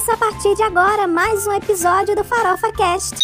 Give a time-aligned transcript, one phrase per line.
[0.00, 3.18] Começa a partir de agora mais um episódio do Farofa Cast.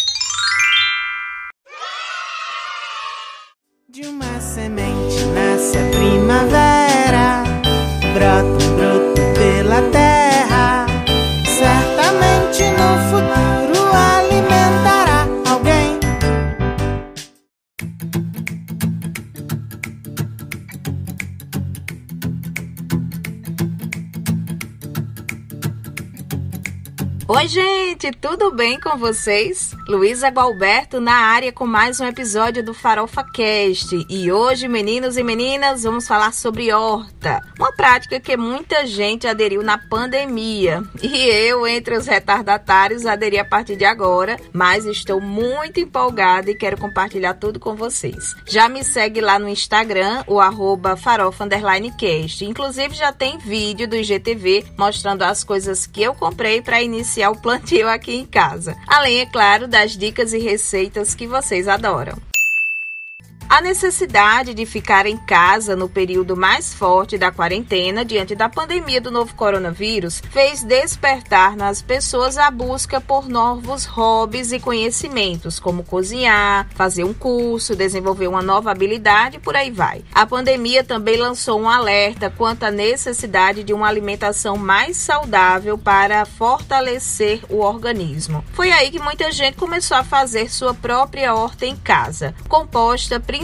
[3.89, 5.91] De uma semente nasce a
[27.29, 29.75] Oi, gente, tudo bem com vocês?
[29.85, 34.05] Luísa Gualberto na área com mais um episódio do Farofa Cast.
[34.09, 39.61] E hoje, meninos e meninas, vamos falar sobre horta, uma prática que muita gente aderiu
[39.61, 40.81] na pandemia.
[41.03, 46.55] E eu, entre os retardatários, aderi a partir de agora, mas estou muito empolgada e
[46.55, 48.35] quero compartilhar tudo com vocês.
[48.45, 52.45] Já me segue lá no Instagram, o arroba farofa_cast.
[52.45, 57.35] Inclusive, já tem vídeo do IGTV mostrando as coisas que eu comprei para iniciar o
[57.35, 58.75] plantio aqui em casa.
[58.87, 62.17] Além, é claro, das dicas e receitas que vocês adoram.
[63.49, 68.99] A necessidade de ficar em casa no período mais forte da quarentena diante da pandemia
[68.99, 75.85] do novo coronavírus fez despertar nas pessoas a busca por novos hobbies e conhecimentos, como
[75.85, 80.03] cozinhar, fazer um curso, desenvolver uma nova habilidade, por aí vai.
[80.13, 86.25] A pandemia também lançou um alerta quanto à necessidade de uma alimentação mais saudável para
[86.25, 88.43] fortalecer o organismo.
[88.51, 93.36] Foi aí que muita gente começou a fazer sua própria horta em casa, composta principalmente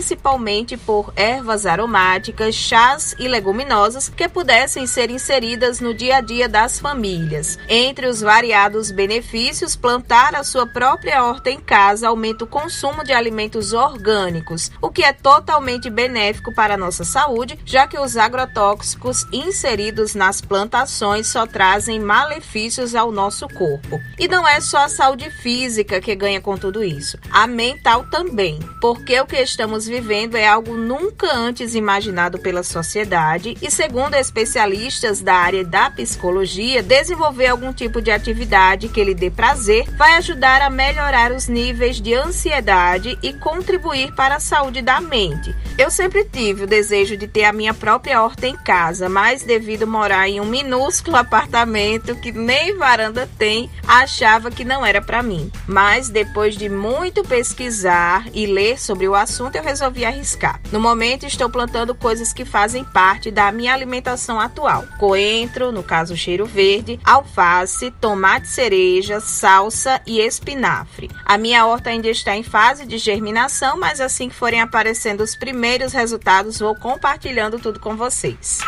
[0.86, 6.80] por ervas aromáticas, chás e leguminosas que pudessem ser inseridas no dia a dia das
[6.80, 7.58] famílias.
[7.68, 13.14] Entre os variados benefícios, plantar a sua própria horta em casa aumenta o consumo de
[13.14, 19.26] alimentos orgânicos, o que é totalmente benéfico para a nossa saúde, já que os agrotóxicos
[19.32, 24.00] inseridos nas plantações só trazem malefícios ao nosso corpo.
[24.18, 28.60] E não é só a saúde física que ganha com tudo isso, a mental também,
[28.80, 35.22] porque o que estamos vivendo é algo nunca antes imaginado pela sociedade e, segundo especialistas
[35.22, 40.62] da área da psicologia, desenvolver algum tipo de atividade que lhe dê prazer vai ajudar
[40.62, 45.56] a melhorar os níveis de ansiedade e contribuir para a saúde da mente.
[45.78, 49.88] Eu sempre tive o desejo de ter a minha própria horta em casa, mas devido
[49.88, 55.52] morar em um minúsculo apartamento que nem varanda tem, achava que não era para mim.
[55.68, 60.62] Mas depois de muito pesquisar e ler sobre o assunto, eu resolvi arriscar.
[60.72, 66.16] No momento, estou plantando coisas que fazem parte da minha alimentação atual: coentro, no caso
[66.16, 71.10] cheiro verde, alface, tomate cereja, salsa e espinafre.
[71.26, 75.36] A minha horta ainda está em fase de germinação, mas assim que forem aparecendo os
[75.36, 78.60] primeiros resultados, vou compartilhando tudo com vocês.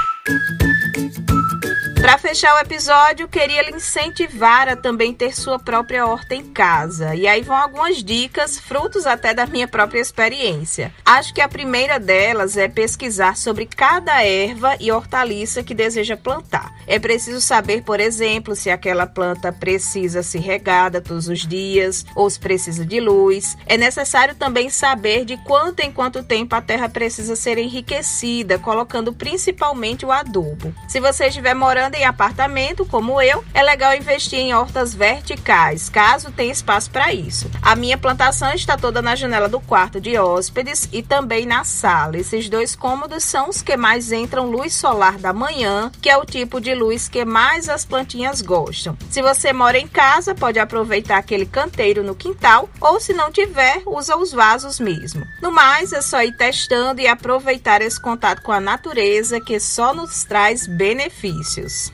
[2.05, 7.15] Para fechar o episódio, queria lhe incentivar a também ter sua própria horta em casa.
[7.15, 10.93] E aí vão algumas dicas, frutos até da minha própria experiência.
[11.03, 16.71] Acho que a primeira delas é pesquisar sobre cada erva e hortaliça que deseja plantar.
[16.85, 22.29] É preciso saber, por exemplo, se aquela planta precisa ser regada todos os dias ou
[22.29, 23.57] se precisa de luz.
[23.65, 29.11] É necessário também saber de quanto em quanto tempo a terra precisa ser enriquecida, colocando
[29.11, 30.71] principalmente o adubo.
[30.87, 36.31] Se você estiver morando em apartamento, como eu, é legal investir em hortas verticais, caso
[36.31, 37.49] tenha espaço para isso.
[37.61, 42.17] A minha plantação está toda na janela do quarto de hóspedes e também na sala.
[42.17, 46.25] Esses dois cômodos são os que mais entram luz solar da manhã, que é o
[46.25, 48.97] tipo de luz que mais as plantinhas gostam.
[49.09, 53.81] Se você mora em casa, pode aproveitar aquele canteiro no quintal, ou se não tiver,
[53.85, 55.25] usa os vasos mesmo.
[55.41, 59.93] No mais, é só ir testando e aproveitar esse contato com a natureza que só
[59.93, 61.84] nos traz benefícios.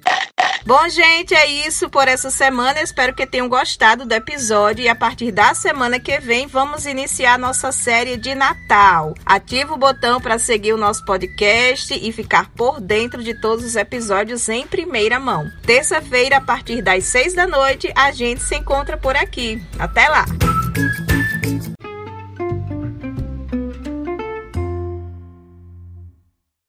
[0.65, 2.81] Bom, gente, é isso por essa semana.
[2.81, 7.39] Espero que tenham gostado do episódio e a partir da semana que vem vamos iniciar
[7.39, 9.15] nossa série de Natal.
[9.25, 13.75] Ativa o botão para seguir o nosso podcast e ficar por dentro de todos os
[13.75, 15.49] episódios em primeira mão.
[15.65, 19.61] Terça-feira, a partir das seis da noite, a gente se encontra por aqui.
[19.79, 20.25] Até lá!